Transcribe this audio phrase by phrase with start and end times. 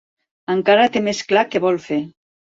[0.53, 1.99] Encara té més clar què vol fer.